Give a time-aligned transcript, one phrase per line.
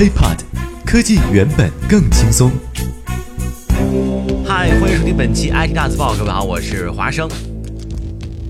[0.00, 0.38] HiPod，
[0.86, 2.50] 科技原本更轻松。
[4.48, 7.28] 嗨，欢迎收听本期 IT 大字报，各位好，我是华生。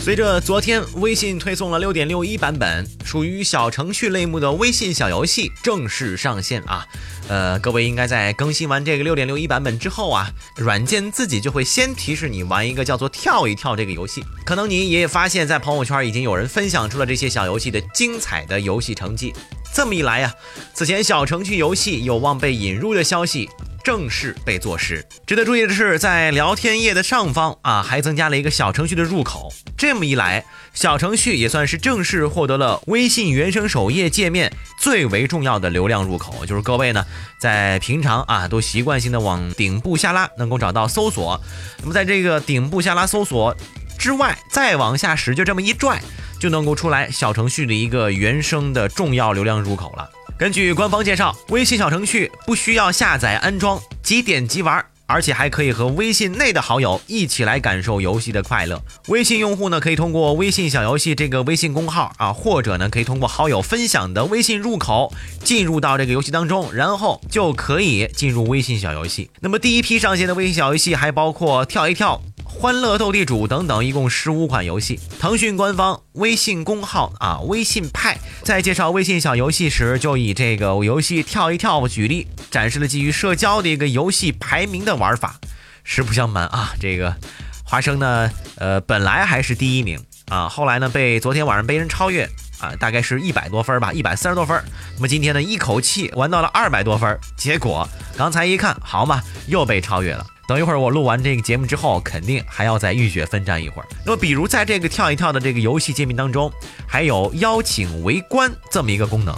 [0.00, 6.86] 随着昨天微信推送了六点六一版本，属于小程序类目的微信小游戏正式上线啊。
[7.28, 14.24] 呃，各位应该在更新完这个六点六一版本之后啊，软件自己就会先提示你玩一个叫做跳一跳这个游戏。
[14.46, 19.34] 可能你也发现，在朋友圈已经有人分享出了这些小游戏的精彩的游戏成绩。
[19.74, 20.32] 这么一来呀，
[20.72, 23.50] 此前小程序游戏有望被引入的消息。
[23.82, 25.04] 正式被坐实。
[25.26, 29.52] 值得注意的是，在聊天页的上方啊，还增加了一个小程序的入口。
[29.76, 36.46] 这么一来，小程序也算是正式获得了微信原生首页界面最为重要的流量入口。
[36.46, 37.04] 就是各位呢，
[37.38, 41.38] 在平常啊，都习惯性的往顶部下拉，能够找到搜索。
[41.82, 43.54] 那么在这个顶部下拉搜索
[43.98, 46.00] 之外，再往下使，就这么一拽，
[46.38, 50.08] 就能够出来小程序的一个原生的重要流量入口了。
[50.36, 58.82] 根据官方介绍，微信小程序不需要下载安装，即点即玩，而且还可以和微信内的好友一起来感受游戏的快乐。
[59.06, 69.30] 微信用户呢，可以通过微信小游戏这个微信公号啊，或者呢，可以通过好友分享的微信入口进入到这个游戏当中，然后就可以进入微信小游戏。
[69.40, 72.20] 那么第一批上线的微信小游戏还包括跳一跳。
[72.60, 74.98] 欢乐斗地主等等，一共十五款游戏。
[75.20, 85.36] 腾讯官方微信公号啊，微信派在介绍微信小游戏时，就以这个游戏跳一跳举例，展示了基于社交的一个游戏排名的玩法。
[85.82, 87.14] 实不相瞒啊，这个
[87.64, 92.24] 华生呢，呃，本来还是第一名啊，后来呢，被昨天晚上被人超越
[92.60, 94.58] 啊，大概是一百多分吧，一百三十多分。
[94.96, 100.24] 那么今天呢，一口气玩到了二百多分，结果刚才一看，好嘛，又被超越了。
[100.46, 103.88] 等一会儿我录完这个节目之后，肯定还要再浴血奋战一会儿。
[104.04, 106.52] 那么，比如在这个跳一跳的这个游戏界面当中，
[106.86, 109.34] 还有邀请围观这么一个功能，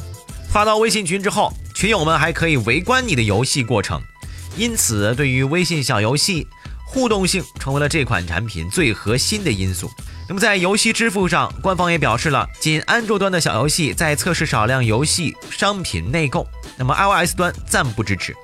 [0.51, 4.03] 发到微信群之后，群友们还可以围观你的游戏过程。
[4.57, 6.47] 因此，对于微信小游戏，
[6.87, 9.91] 互动性成为了这款产品最核心的因素。
[10.29, 16.45] 那么，在游戏支付上，官方也表示了，仅安卓端的小游戏在测试少量游戏商品内购，
[16.77, 18.35] 那么 iOS 端暂不支持。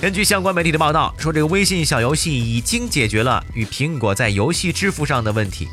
[0.00, 5.66] 根据相关媒体的报道，说这个微信小游戏已经解决了与苹果在游戏支付上的问题，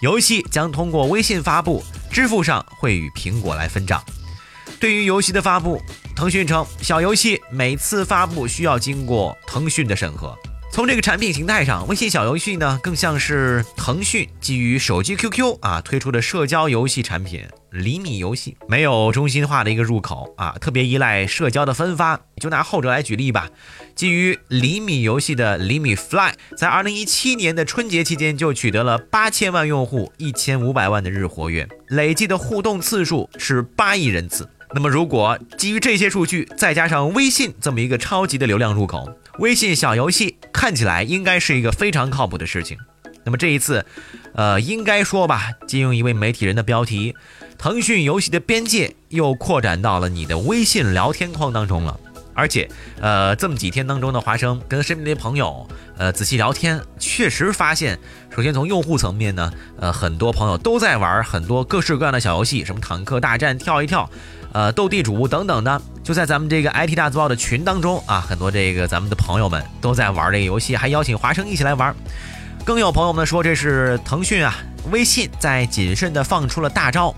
[0.00, 4.02] 游戏将通过微信发布，支付上会与苹果来分账。
[4.80, 5.78] 对于游戏的发布，
[6.14, 10.34] 腾讯称小游戏每次发布需要经过腾讯的审核。
[10.76, 22.20] 从这个产品形态上，微信小游戏呢更像是腾讯基于手机 QQ 啊推出的社交游戏产品厘米游戏，没有中心化的一个入口啊，特别依赖社交的分发。
[22.38, 23.48] 就拿后者来举例吧，
[23.94, 34.46] 基于厘米游戏的厘米 Fly，在二零一七年的春节期间就取得了八千万用户、一千五百万的日活跃，累计的互动次数是八亿人次。
[34.74, 42.78] 那么，如果基于这些数据，再加上微信这么一个超级的流量入口，微信小游戏看起来应该是一个非常靠谱的事情。
[43.24, 43.84] 那么这一次，
[44.34, 47.14] 呃，应该说吧，借用一位媒体人的标题，
[47.58, 52.00] 腾讯游戏的边界又扩展到了你的微信聊天框当中了。
[52.36, 52.68] 而且，
[53.00, 55.66] 呃，这么几天当中呢华生跟身边的朋友，
[55.96, 57.98] 呃，仔细聊天，确实发现，
[58.28, 64.08] 首先从用户层面呢，呃，很多朋友都在玩很多各式各样的小游戏，什么坦克大战、跳一跳，
[64.52, 71.96] 呃，斗地主等等的，就在咱们这个 IT 大字报的群当中啊，很多这个咱们的朋友们都在玩这个游戏，还邀请华生一起来玩。
[72.66, 74.52] 更有朋友们说，这是腾讯啊，
[74.90, 77.14] 微信在谨慎的放出了大招。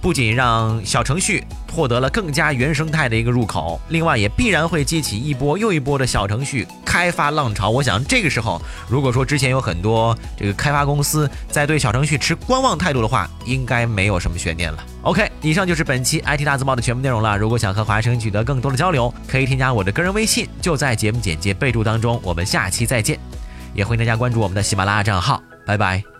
[0.00, 7.68] 不仅让小程序获得了更加原生态的一个入口，另外也必然会激起一波又一波的小程序开发浪潮。
[7.68, 14.84] 我想这个时候，如果说之前有很多这个开发公司在对小程序持观望态度的话，应该没有什么悬念了。
[15.02, 17.36] OK，以上就是本期 IT 大字报的全部内容了。
[17.36, 22.20] 如果想和华生取得更多的交流，可以添加我的个人微信，就在节目简介备注当中。
[22.22, 23.18] 我们下期再见，
[23.74, 25.42] 也欢迎大家关注我们的喜马拉雅账号。
[25.64, 26.11] 拜拜。